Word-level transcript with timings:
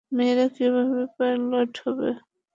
মেয়েরা 0.11 0.45
কীভাবে 0.55 1.01
পাইলট 1.17 1.73
হবে? 1.83 2.09